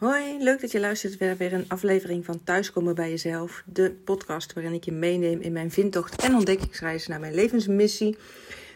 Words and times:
Hoi, 0.00 0.42
leuk 0.42 0.60
dat 0.60 0.72
je 0.72 0.80
luistert 0.80 1.16
weer 1.16 1.36
weer 1.36 1.52
een 1.52 1.64
aflevering 1.68 2.24
van 2.24 2.44
Thuiskomen 2.44 2.94
bij 2.94 3.10
Jezelf. 3.10 3.62
De 3.66 3.90
podcast 4.04 4.52
waarin 4.52 4.72
ik 4.72 4.84
je 4.84 4.92
meeneem 4.92 5.40
in 5.40 5.52
mijn 5.52 5.70
vindtocht 5.70 6.22
en 6.22 6.34
ontdekkingsreis 6.34 7.06
naar 7.06 7.20
mijn 7.20 7.34
levensmissie. 7.34 8.16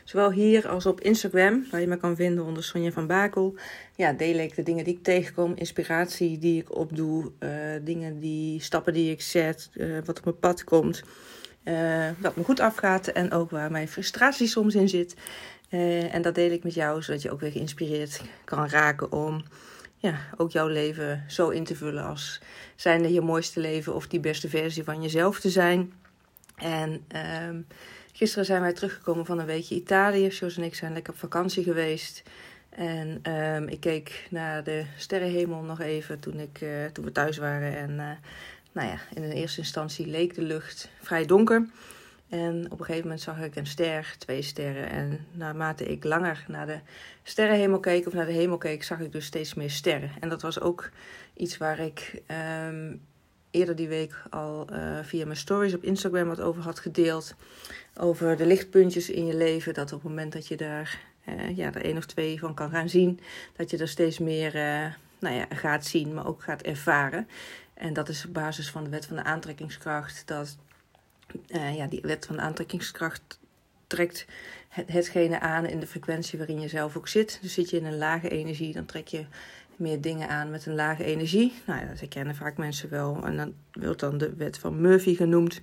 Zowel 0.04 0.32
hier 0.32 0.68
als 0.68 0.86
op 0.86 1.00
Instagram, 1.00 1.66
waar 1.70 1.80
je 1.80 1.86
me 1.86 1.96
kan 1.96 2.16
vinden 2.16 2.44
onder 2.44 2.64
Sonja 2.64 2.90
van 2.90 3.06
Bakel. 3.06 3.54
Ja, 3.96 4.12
deel 4.12 4.38
ik 4.38 4.54
de 4.54 4.62
dingen 4.62 4.84
die 4.84 4.94
ik 4.94 5.02
tegenkom, 5.02 5.52
inspiratie 5.54 6.38
die 6.38 6.60
ik 6.60 6.76
opdoe, 6.76 7.32
uh, 7.40 7.50
dingen 7.82 8.20
die, 8.20 8.60
stappen 8.60 8.92
die 8.92 9.10
ik 9.10 9.22
zet, 9.22 9.70
uh, 9.74 9.98
wat 10.04 10.18
op 10.18 10.24
mijn 10.24 10.38
pad 10.38 10.64
komt. 10.64 11.02
Uh, 11.64 12.08
wat 12.18 12.36
me 12.36 12.44
goed 12.44 12.60
afgaat 12.60 13.06
en 13.06 13.32
ook 13.32 13.50
waar 13.50 13.70
mijn 13.70 13.88
frustratie 13.88 14.46
soms 14.46 14.74
in 14.74 14.88
zit. 14.88 15.14
en 16.10 16.22
dat 16.22 16.34
deel 16.34 16.50
ik 16.50 16.64
met 16.64 16.74
jou, 16.74 17.02
zodat 17.02 17.22
je 17.22 17.30
ook 17.30 17.40
weer 17.40 17.52
geïnspireerd 17.52 18.20
kan 18.44 18.68
raken 18.68 19.12
om 19.12 19.44
ja, 20.04 20.18
ook 20.36 20.50
jouw 20.50 20.68
leven 20.68 21.24
zo 21.28 21.48
in 21.48 21.64
te 21.64 21.76
vullen 21.76 22.04
als 22.04 22.40
zijnde 22.76 23.12
je 23.12 23.20
mooiste 23.20 23.60
leven 23.60 23.94
of 23.94 24.06
die 24.06 24.20
beste 24.20 24.48
versie 24.48 24.84
van 24.84 25.02
jezelf 25.02 25.40
te 25.40 25.50
zijn. 25.50 25.92
En 26.56 27.04
uh, 27.14 27.58
gisteren 28.12 28.44
zijn 28.44 28.60
wij 28.60 28.72
teruggekomen 28.72 29.26
van 29.26 29.38
een 29.38 29.46
weekje 29.46 29.74
Italië. 29.74 30.28
Jos 30.28 30.56
en 30.56 30.62
ik 30.62 30.74
zijn 30.74 30.92
lekker 30.92 31.12
op 31.12 31.18
vakantie 31.18 31.64
geweest. 31.64 32.22
En 32.68 33.20
uh, 33.28 33.60
ik 33.60 33.80
keek 33.80 34.26
naar 34.30 34.64
de 34.64 34.84
sterrenhemel 34.96 35.62
nog 35.62 35.80
even 35.80 36.20
toen, 36.20 36.40
ik, 36.40 36.60
uh, 36.60 36.84
toen 36.92 37.04
we 37.04 37.12
thuis 37.12 37.36
waren. 37.36 37.76
En 37.76 37.90
uh, 37.90 38.10
nou 38.72 38.88
ja, 38.88 38.98
in 39.14 39.28
de 39.28 39.34
eerste 39.34 39.60
instantie 39.60 40.06
leek 40.06 40.34
de 40.34 40.42
lucht 40.42 40.90
vrij 41.02 41.26
donker. 41.26 41.66
En 42.34 42.64
op 42.64 42.78
een 42.78 42.84
gegeven 42.84 43.02
moment 43.02 43.20
zag 43.20 43.40
ik 43.40 43.56
een 43.56 43.66
ster, 43.66 44.14
twee 44.18 44.42
sterren. 44.42 44.90
En 44.90 45.26
naarmate 45.32 45.84
ik 45.84 46.04
langer 46.04 46.44
naar 46.48 46.66
de 46.66 46.78
sterrenhemel 47.22 47.80
keek 47.80 48.06
of 48.06 48.12
naar 48.12 48.26
de 48.26 48.32
hemel 48.32 48.58
keek, 48.58 48.82
zag 48.82 49.00
ik 49.00 49.12
dus 49.12 49.24
steeds 49.24 49.54
meer 49.54 49.70
sterren. 49.70 50.10
En 50.20 50.28
dat 50.28 50.42
was 50.42 50.60
ook 50.60 50.90
iets 51.34 51.56
waar 51.56 51.78
ik 51.78 52.22
um, 52.66 53.00
eerder 53.50 53.76
die 53.76 53.88
week 53.88 54.22
al 54.30 54.66
uh, 54.72 54.98
via 55.02 55.24
mijn 55.24 55.36
stories 55.36 55.74
op 55.74 55.82
Instagram 55.82 56.28
wat 56.28 56.40
over 56.40 56.62
had 56.62 56.78
gedeeld. 56.78 57.34
Over 57.96 58.36
de 58.36 58.46
lichtpuntjes 58.46 59.10
in 59.10 59.26
je 59.26 59.36
leven. 59.36 59.74
Dat 59.74 59.92
op 59.92 60.00
het 60.02 60.08
moment 60.08 60.32
dat 60.32 60.46
je 60.46 60.56
daar 60.56 61.00
uh, 61.28 61.56
ja, 61.56 61.72
er 61.74 61.84
één 61.84 61.96
of 61.96 62.06
twee 62.06 62.38
van 62.38 62.54
kan 62.54 62.70
gaan 62.70 62.88
zien, 62.88 63.20
dat 63.56 63.70
je 63.70 63.78
er 63.78 63.88
steeds 63.88 64.18
meer 64.18 64.54
uh, 64.54 64.92
nou 65.18 65.34
ja, 65.34 65.46
gaat 65.48 65.84
zien, 65.84 66.14
maar 66.14 66.26
ook 66.26 66.42
gaat 66.42 66.62
ervaren. 66.62 67.28
En 67.74 67.92
dat 67.92 68.08
is 68.08 68.26
op 68.26 68.34
basis 68.34 68.70
van 68.70 68.84
de 68.84 68.90
wet 68.90 69.06
van 69.06 69.16
de 69.16 69.24
aantrekkingskracht. 69.24 70.26
Dat 70.26 70.56
uh, 71.48 71.76
ja, 71.76 71.86
die 71.86 72.00
wet 72.02 72.26
van 72.26 72.40
aantrekkingskracht 72.40 73.38
trekt 73.86 74.26
het, 74.68 74.92
hetgene 74.92 75.40
aan 75.40 75.66
in 75.66 75.80
de 75.80 75.86
frequentie 75.86 76.38
waarin 76.38 76.60
je 76.60 76.68
zelf 76.68 76.96
ook 76.96 77.08
zit. 77.08 77.38
Dus 77.42 77.54
zit 77.54 77.70
je 77.70 77.76
in 77.76 77.84
een 77.84 77.98
lage 77.98 78.28
energie, 78.28 78.72
dan 78.72 78.86
trek 78.86 79.08
je 79.08 79.24
meer 79.76 80.00
dingen 80.00 80.28
aan 80.28 80.50
met 80.50 80.66
een 80.66 80.74
lage 80.74 81.04
energie. 81.04 81.52
Nou 81.66 81.80
ja, 81.80 81.86
dat 81.86 82.08
kennen 82.08 82.34
vaak 82.34 82.56
mensen 82.56 82.90
wel. 82.90 83.24
En 83.24 83.36
dan 83.36 83.54
wordt 83.72 84.00
dan 84.00 84.18
de 84.18 84.34
wet 84.34 84.58
van 84.58 84.80
Murphy 84.80 85.14
genoemd. 85.14 85.60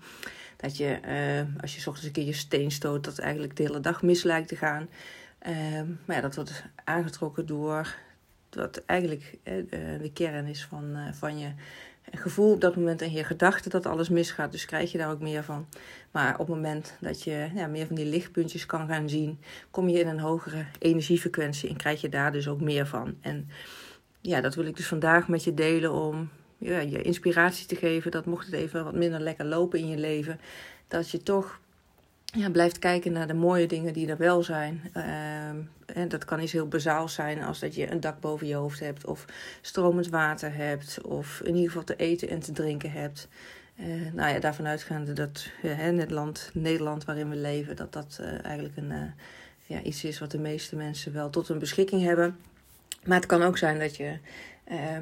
Dat 0.57 0.77
je, 0.77 0.99
uh, 1.05 1.61
als 1.61 1.75
je 1.75 1.79
ochtends 1.79 2.05
een 2.05 2.11
keer 2.11 2.25
je 2.25 2.33
steen 2.33 2.71
stoot, 2.71 3.03
dat 3.03 3.19
eigenlijk 3.19 3.55
de 3.55 3.63
hele 3.63 3.79
dag 3.79 4.01
mis 4.01 4.23
lijkt 4.23 4.47
te 4.47 4.55
gaan. 4.55 4.89
Uh, 5.47 5.81
maar 6.05 6.15
ja, 6.15 6.21
dat 6.21 6.35
wordt 6.35 6.63
aangetrokken 6.83 7.45
door 7.45 7.95
wat 8.55 8.83
eigenlijk 8.85 9.37
de 10.01 10.11
kern 10.13 10.45
is 10.45 10.65
van, 10.65 10.97
van 11.13 11.39
je 11.39 11.51
gevoel 12.11 12.53
op 12.53 12.61
dat 12.61 12.75
moment 12.75 13.01
en 13.01 13.11
je 13.11 13.23
gedachte 13.23 13.69
dat 13.69 13.85
alles 13.85 14.09
misgaat. 14.09 14.51
Dus 14.51 14.65
krijg 14.65 14.91
je 14.91 14.97
daar 14.97 15.11
ook 15.11 15.19
meer 15.19 15.43
van. 15.43 15.67
Maar 16.11 16.33
op 16.33 16.47
het 16.47 16.55
moment 16.55 16.97
dat 16.99 17.23
je 17.23 17.49
ja, 17.55 17.67
meer 17.67 17.87
van 17.87 17.95
die 17.95 18.05
lichtpuntjes 18.05 18.65
kan 18.65 18.87
gaan 18.87 19.09
zien, 19.09 19.39
kom 19.71 19.89
je 19.89 19.99
in 19.99 20.07
een 20.07 20.19
hogere 20.19 20.65
energiefrequentie 20.79 21.69
en 21.69 21.75
krijg 21.75 22.01
je 22.01 22.09
daar 22.09 22.31
dus 22.31 22.47
ook 22.47 22.61
meer 22.61 22.87
van. 22.87 23.15
En 23.21 23.49
ja, 24.21 24.41
dat 24.41 24.55
wil 24.55 24.65
ik 24.65 24.75
dus 24.75 24.87
vandaag 24.87 25.27
met 25.27 25.43
je 25.43 25.53
delen 25.53 25.91
om 25.91 26.29
ja, 26.57 26.79
je 26.79 27.01
inspiratie 27.01 27.65
te 27.65 27.75
geven. 27.75 28.11
Dat 28.11 28.25
mocht 28.25 28.45
het 28.45 28.55
even 28.55 28.83
wat 28.83 28.95
minder 28.95 29.19
lekker 29.19 29.45
lopen 29.45 29.79
in 29.79 29.87
je 29.87 29.97
leven, 29.97 30.39
dat 30.87 31.09
je 31.09 31.23
toch 31.23 31.59
ja, 32.31 32.49
blijft 32.49 32.79
kijken 32.79 33.11
naar 33.11 33.27
de 33.27 33.33
mooie 33.33 33.67
dingen 33.67 33.93
die 33.93 34.07
er 34.07 34.17
wel 34.17 34.43
zijn. 34.43 34.81
En 35.85 36.07
dat 36.07 36.25
kan 36.25 36.41
iets 36.41 36.51
heel 36.51 36.67
bazaals 36.67 37.13
zijn 37.13 37.43
als 37.43 37.59
dat 37.59 37.75
je 37.75 37.91
een 37.91 37.99
dak 37.99 38.19
boven 38.19 38.47
je 38.47 38.55
hoofd 38.55 38.79
hebt, 38.79 39.05
of 39.05 39.25
stromend 39.61 40.09
water 40.09 40.55
hebt, 40.55 41.01
of 41.01 41.41
in 41.43 41.53
ieder 41.53 41.67
geval 41.67 41.83
te 41.83 41.95
eten 41.95 42.29
en 42.29 42.39
te 42.39 42.51
drinken 42.51 42.91
hebt. 42.91 43.27
Uh, 43.75 44.13
nou 44.13 44.33
ja, 44.33 44.39
daarvan 44.39 44.67
uitgaande 44.67 45.13
dat 45.13 45.49
uh, 45.63 45.77
het 45.77 46.11
land, 46.11 46.49
Nederland 46.53 47.05
waarin 47.05 47.29
we 47.29 47.35
leven, 47.35 47.75
dat 47.75 47.93
dat 47.93 48.17
uh, 48.21 48.45
eigenlijk 48.45 48.77
een, 48.77 48.93
ja, 49.65 49.81
iets 49.81 50.03
is 50.03 50.19
wat 50.19 50.31
de 50.31 50.39
meeste 50.39 50.75
mensen 50.75 51.13
wel 51.13 51.29
tot 51.29 51.47
hun 51.47 51.59
beschikking 51.59 52.03
hebben. 52.03 52.37
Maar 53.03 53.17
het 53.17 53.25
kan 53.25 53.41
ook 53.41 53.57
zijn 53.57 53.79
dat 53.79 53.95
je, 53.95 54.17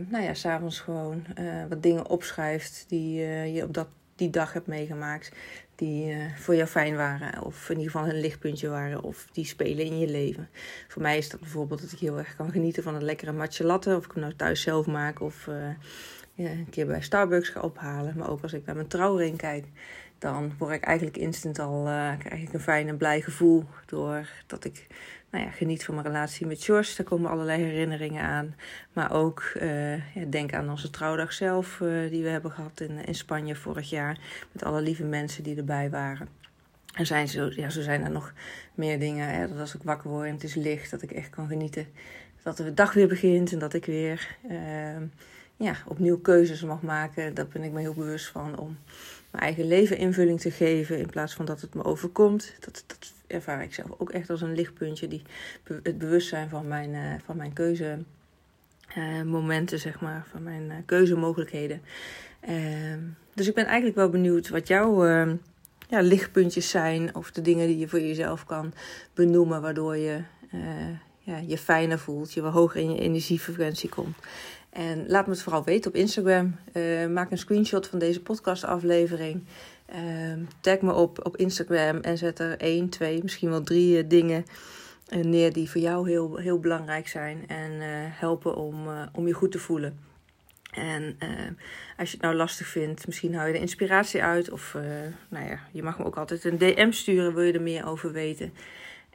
nou 0.07 0.23
ja, 0.23 0.33
s'avonds 0.33 0.79
gewoon 0.79 1.25
wat 1.69 1.83
dingen 1.83 2.09
opschrijft 2.09 2.85
die 2.87 3.21
je 3.51 3.63
op 3.63 3.73
dat 3.73 3.87
die 4.15 4.29
dag 4.29 4.53
hebt 4.53 4.67
meegemaakt 4.67 5.31
die 5.79 6.15
uh, 6.15 6.35
voor 6.35 6.55
jou 6.55 6.67
fijn 6.67 6.95
waren. 6.95 7.43
Of 7.43 7.69
in 7.69 7.77
ieder 7.77 7.91
geval 7.91 8.07
een 8.07 8.19
lichtpuntje 8.19 8.69
waren. 8.69 9.03
Of 9.03 9.27
die 9.31 9.45
spelen 9.45 9.85
in 9.85 9.99
je 9.99 10.07
leven. 10.07 10.49
Voor 10.87 11.01
mij 11.01 11.17
is 11.17 11.29
dat 11.29 11.39
bijvoorbeeld 11.39 11.81
dat 11.81 11.91
ik 11.91 11.99
heel 11.99 12.17
erg 12.17 12.35
kan 12.35 12.51
genieten 12.51 12.83
van 12.83 12.95
een 12.95 13.03
lekkere 13.03 13.31
matcha 13.31 13.65
latte. 13.65 13.95
Of 13.95 14.05
ik 14.05 14.11
hem 14.11 14.21
nou 14.21 14.35
thuis 14.35 14.61
zelf 14.61 14.85
maak. 14.85 15.21
Of 15.21 15.47
uh, 15.47 15.55
ja, 16.33 16.49
een 16.49 16.69
keer 16.69 16.85
bij 16.85 17.01
Starbucks 17.01 17.49
ga 17.49 17.59
ophalen. 17.59 18.17
Maar 18.17 18.29
ook 18.29 18.41
als 18.41 18.53
ik 18.53 18.65
naar 18.65 18.75
mijn 18.75 18.87
trouwring 18.87 19.37
kijk. 19.37 19.65
Dan 20.19 20.53
word 20.57 20.73
ik 20.73 20.83
eigenlijk 20.83 21.17
instant 21.17 21.59
al 21.59 21.87
uh, 21.87 22.11
krijg 22.17 22.41
ik 22.41 22.53
een 22.53 22.59
fijn 22.59 22.87
en 22.87 22.97
blij 22.97 23.21
gevoel. 23.21 23.65
Doordat 23.85 24.65
ik 24.65 24.87
nou 25.29 25.43
ja, 25.43 25.51
geniet 25.51 25.85
van 25.85 25.95
mijn 25.95 26.07
relatie 26.07 26.47
met 26.47 26.63
George. 26.63 26.95
Daar 26.95 27.05
komen 27.05 27.29
allerlei 27.29 27.63
herinneringen 27.63 28.23
aan. 28.23 28.55
Maar 28.93 29.11
ook 29.11 29.51
uh, 29.55 30.15
ja, 30.15 30.25
denk 30.29 30.53
aan 30.53 30.69
onze 30.69 30.89
trouwdag 30.89 31.33
zelf, 31.33 31.79
uh, 31.79 32.09
die 32.09 32.23
we 32.23 32.29
hebben 32.29 32.51
gehad 32.51 32.79
in, 32.79 33.05
in 33.05 33.15
Spanje 33.15 33.55
vorig 33.55 33.89
jaar. 33.89 34.19
Met 34.51 34.63
alle 34.63 34.81
lieve 34.81 35.03
mensen 35.03 35.43
die 35.43 35.57
erbij 35.57 35.89
waren. 35.89 36.27
En 36.93 37.05
zijn 37.05 37.27
zo, 37.27 37.49
ja, 37.55 37.69
zo 37.69 37.81
zijn 37.81 38.03
er 38.03 38.11
nog 38.11 38.33
meer 38.73 38.99
dingen. 38.99 39.29
Hè, 39.29 39.47
dat 39.47 39.59
als 39.59 39.75
ik 39.75 39.83
wakker 39.83 40.09
word 40.09 40.27
en 40.27 40.33
het 40.33 40.43
is 40.43 40.55
licht, 40.55 40.91
dat 40.91 41.01
ik 41.01 41.11
echt 41.11 41.29
kan 41.29 41.47
genieten. 41.47 41.87
Dat 42.43 42.57
de 42.57 42.73
dag 42.73 42.93
weer 42.93 43.07
begint 43.07 43.51
en 43.51 43.59
dat 43.59 43.73
ik 43.73 43.85
weer 43.85 44.35
uh, 44.49 44.57
ja, 45.57 45.75
opnieuw 45.87 46.19
keuzes 46.19 46.63
mag 46.63 46.81
maken. 46.81 47.33
Daar 47.33 47.47
ben 47.47 47.63
ik 47.63 47.71
me 47.71 47.79
heel 47.79 47.93
bewust 47.93 48.27
van 48.27 48.57
om 48.57 48.77
mijn 49.31 49.43
eigen 49.43 49.67
leven 49.67 49.97
invulling 49.97 50.39
te 50.39 50.51
geven. 50.51 50.99
In 50.99 51.09
plaats 51.09 51.33
van 51.33 51.45
dat 51.45 51.61
het 51.61 51.73
me 51.73 51.83
overkomt. 51.83 52.55
Dat, 52.59 52.83
dat 52.87 53.13
ervaar 53.27 53.63
ik 53.63 53.73
zelf 53.73 53.89
ook 53.97 54.09
echt 54.09 54.29
als 54.29 54.41
een 54.41 54.55
lichtpuntje. 54.55 55.07
Die, 55.07 55.21
het 55.83 55.97
bewustzijn 55.97 56.49
van 56.49 56.67
mijn, 56.67 56.93
uh, 56.93 57.13
van 57.25 57.37
mijn 57.37 57.53
keuzemomenten, 57.53 59.77
uh, 59.77 59.83
zeg 59.83 60.01
maar. 60.01 60.27
Van 60.31 60.43
mijn 60.43 60.65
uh, 60.65 60.75
keuzemogelijkheden. 60.85 61.81
Ehm, 62.39 62.99
dus 63.33 63.47
ik 63.47 63.53
ben 63.53 63.65
eigenlijk 63.65 63.95
wel 63.95 64.09
benieuwd 64.09 64.49
wat 64.49 64.67
jouw 64.67 65.05
ehm, 65.05 65.35
ja, 65.89 66.01
lichtpuntjes 66.01 66.69
zijn. 66.69 67.15
Of 67.15 67.31
de 67.31 67.41
dingen 67.41 67.67
die 67.67 67.77
je 67.77 67.87
voor 67.87 68.01
jezelf 68.01 68.45
kan 68.45 68.73
benoemen. 69.13 69.61
Waardoor 69.61 69.97
je 69.97 70.21
eh, 70.51 70.59
ja, 71.19 71.37
je 71.37 71.57
fijner 71.57 71.99
voelt. 71.99 72.33
Je 72.33 72.41
wat 72.41 72.53
hoger 72.53 72.81
in 72.81 72.91
je 72.91 72.99
energiefrequentie 72.99 73.89
komt. 73.89 74.17
En 74.69 75.05
laat 75.07 75.25
me 75.25 75.31
het 75.31 75.41
vooral 75.41 75.63
weten 75.63 75.91
op 75.91 75.97
Instagram. 75.97 76.55
Uh, 76.73 77.07
maak 77.07 77.31
een 77.31 77.37
screenshot 77.37 77.87
van 77.87 77.99
deze 77.99 78.21
podcastaflevering. 78.21 79.43
Uh, 79.95 80.45
tag 80.61 80.81
me 80.81 80.93
op 80.93 81.25
op 81.25 81.37
Instagram 81.37 81.97
en 81.97 82.17
zet 82.17 82.39
er 82.39 82.57
één, 82.57 82.89
twee, 82.89 83.23
misschien 83.23 83.49
wel 83.49 83.63
drie 83.63 83.97
uh, 83.97 84.09
dingen 84.09 84.45
neer 85.09 85.53
die 85.53 85.69
voor 85.69 85.81
jou 85.81 86.09
heel, 86.09 86.35
heel 86.35 86.59
belangrijk 86.59 87.07
zijn. 87.07 87.47
En 87.47 87.71
helpen 88.11 88.55
om, 88.55 88.87
om 89.13 89.27
je 89.27 89.33
goed 89.33 89.51
te 89.51 89.59
voelen. 89.59 89.99
En 90.71 91.17
als 91.97 92.09
je 92.09 92.15
het 92.15 92.21
nou 92.21 92.35
lastig 92.35 92.67
vindt, 92.67 93.05
misschien 93.05 93.35
hou 93.35 93.47
je 93.47 93.53
de 93.53 93.59
inspiratie 93.59 94.23
uit. 94.23 94.51
Of 94.51 94.77
nou 95.29 95.45
ja, 95.45 95.59
je 95.71 95.83
mag 95.83 95.97
me 95.97 96.05
ook 96.05 96.17
altijd 96.17 96.43
een 96.43 96.57
DM 96.57 96.91
sturen, 96.91 97.33
wil 97.33 97.43
je 97.43 97.53
er 97.53 97.61
meer 97.61 97.87
over 97.87 98.11
weten. 98.11 98.53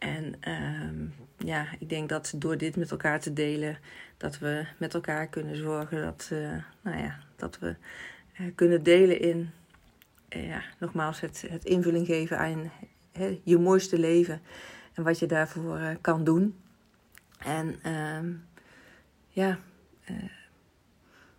En 0.04 0.34
ehm, 0.40 1.06
ja, 1.48 1.66
ik 1.78 1.88
denk 1.88 2.08
dat 2.08 2.32
door 2.36 2.56
dit 2.56 2.76
met 2.76 2.90
elkaar 2.90 3.20
te 3.20 3.32
delen, 3.32 3.78
dat 4.16 4.38
we 4.38 4.66
met 4.78 4.94
elkaar 4.94 5.26
kunnen 5.26 5.56
zorgen 5.56 6.02
dat, 6.02 6.28
uh, 6.32 6.56
nou 6.80 6.98
ja, 6.98 7.18
dat 7.36 7.58
we 7.58 7.76
uh, 8.40 8.46
kunnen 8.54 8.82
delen 8.82 9.20
in, 9.20 9.50
uh, 10.36 10.48
ja, 10.48 10.62
nogmaals, 10.78 11.20
het, 11.20 11.44
het 11.48 11.64
invulling 11.64 12.06
geven 12.06 12.38
aan 12.38 12.72
je 13.42 13.58
mooiste 13.58 13.98
leven 13.98 14.40
en 14.94 15.02
wat 15.02 15.18
je 15.18 15.26
daarvoor 15.26 15.96
kan 16.00 16.24
doen. 16.24 16.56
En 17.38 17.78
ehm, 17.82 18.32
ja, 19.28 19.58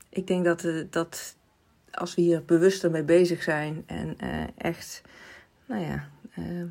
ik 0.10 0.28
denk 0.28 0.46
dat, 0.46 0.68
dat 0.90 1.38
als 1.92 2.16
we 2.16 2.22
hier 2.22 2.46
bewuster 2.46 2.92
mee 2.92 3.04
bezig 3.04 3.44
zijn 3.44 3.84
en 3.86 4.18
echt, 4.58 5.02
nou 5.66 5.86
ja, 5.86 6.10
ehm, 6.36 6.68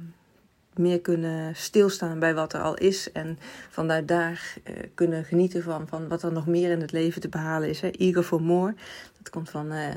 meer 0.78 1.00
kunnen 1.00 1.56
stilstaan 1.56 2.18
bij 2.18 2.34
wat 2.34 2.52
er 2.52 2.60
al 2.60 2.74
is. 2.74 3.12
En 3.12 3.38
vanuit 3.70 4.08
daar 4.08 4.54
uh, 4.64 4.76
kunnen 4.94 5.24
genieten 5.24 5.62
van, 5.62 5.88
van 5.88 6.08
wat 6.08 6.22
er 6.22 6.32
nog 6.32 6.46
meer 6.46 6.70
in 6.70 6.80
het 6.80 6.92
leven 6.92 7.20
te 7.20 7.28
behalen 7.28 7.68
is. 7.68 7.80
Hè. 7.80 7.88
Eager 7.88 8.22
for 8.22 8.42
More. 8.42 8.74
Dat 9.18 9.30
komt 9.30 9.50
van, 9.50 9.72
uh, 9.72 9.88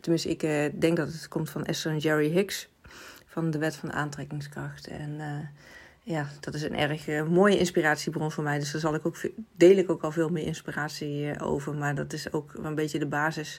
tenminste, 0.00 0.28
ik 0.28 0.42
uh, 0.42 0.64
denk 0.80 0.96
dat 0.96 1.08
het 1.08 1.28
komt 1.28 1.50
van 1.50 1.64
Esther 1.64 1.92
en 1.92 1.98
Jerry 1.98 2.30
Hicks. 2.30 2.68
Van 3.26 3.50
de 3.50 3.58
wet 3.58 3.76
van 3.76 3.88
de 3.88 3.94
aantrekkingskracht. 3.94 4.86
En 4.86 5.20
ja, 6.02 6.28
dat 6.40 6.54
is 6.54 6.62
een 6.62 6.76
erg 6.76 7.24
mooie 7.28 7.58
inspiratiebron 7.58 8.32
voor 8.32 8.44
mij. 8.44 8.58
Dus 8.58 8.72
daar 8.72 8.80
zal 8.80 8.94
ik 8.94 9.06
ook, 9.06 9.16
deel 9.56 9.76
ik 9.76 9.90
ook 9.90 10.02
al 10.02 10.12
veel 10.12 10.28
meer 10.28 10.46
inspiratie 10.46 11.40
over. 11.40 11.74
Maar 11.74 11.94
dat 11.94 12.12
is 12.12 12.32
ook 12.32 12.52
een 12.62 12.74
beetje 12.74 12.98
de 12.98 13.06
basis 13.06 13.58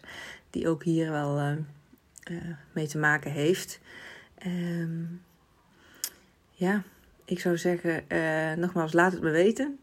die 0.49 0.69
ook 0.69 0.83
hier 0.83 1.11
wel 1.11 1.57
mee 2.73 2.87
te 2.87 2.97
maken 2.97 3.31
heeft. 3.31 3.79
Um, 4.45 5.21
ja, 6.57 6.83
ik 7.25 7.39
zou 7.39 7.57
zeggen, 7.57 8.03
nogmaals, 8.59 8.93
laat 8.93 9.11
het 9.11 9.21
me 9.21 9.29
weten. 9.29 9.79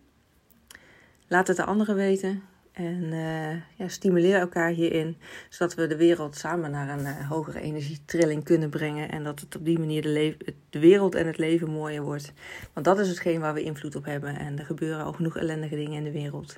Laat 1.29 1.47
het 1.47 1.57
de 1.57 1.65
anderen 1.65 1.95
weten. 1.95 2.43
En 2.75 3.03
uh, 3.03 3.53
ja, 3.53 3.89
stimuleer 3.89 4.39
elkaar 4.39 4.71
hierin, 4.71 5.17
zodat 5.49 5.75
we 5.75 5.87
de 5.87 5.97
wereld 5.97 6.37
samen 6.37 6.71
naar 6.71 6.89
een 6.89 7.07
uh, 7.07 7.29
hogere 7.29 7.61
energietrilling 7.61 8.45
kunnen 8.45 8.71
brengen. 8.71 9.11
En 9.11 9.25
dat 9.25 9.41
het 9.41 9.57
op 9.57 9.65
die 9.65 9.79
manier 9.79 10.03
de, 10.03 10.37
de, 10.71 10.79
wereld 10.79 11.15
en 11.15 11.27
het 11.27 11.39
leven 11.39 11.71
mooier 11.71 12.03
wordt. 12.03 12.33
Want 12.73 12.87
dat 12.87 12.99
is 12.99 13.09
hetgeen 13.09 13.41
waar 13.41 13.55
we 13.55 13.63
invloed 13.63 13.97
op 13.97 14.05
hebben. 14.05 14.39
En 14.39 14.59
er 14.59 14.65
gebeuren 14.65 15.05
al 15.05 15.13
genoeg 15.13 15.37
ellendige 15.37 15.77
dingen 15.77 15.93
in 15.93 16.05
de 16.05 16.11
wereld. 16.11 16.57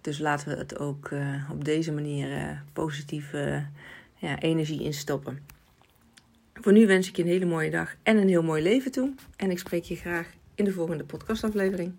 Dus 0.00 0.18
laten 0.18 0.48
we 0.48 0.56
het 0.56 0.78
ook 0.78 1.10
op 1.50 1.64
deze 1.64 1.92
manier 1.92 2.62
positieve 2.72 3.66
ja, 4.14 4.38
energie 4.38 4.82
instoppen. 4.82 5.38
Voor 6.60 6.72
nu 6.72 6.86
wens 6.86 7.08
ik 7.08 7.16
je 7.16 7.22
een 7.22 7.28
hele 7.28 7.44
mooie 7.44 7.70
dag 7.70 7.96
en 8.02 8.16
een 8.16 8.28
heel 8.28 8.42
mooi 8.42 8.62
leven 8.62 8.92
toe. 8.92 9.14
En 9.36 9.50
ik 9.50 9.58
spreek 9.58 9.84
je 9.84 9.96
graag 9.96 10.28
in 10.54 10.64
de 10.64 10.72
volgende 10.72 11.04
podcastaflevering. 11.04 11.94